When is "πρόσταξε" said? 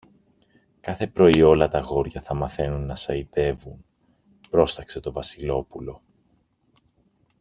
4.49-4.99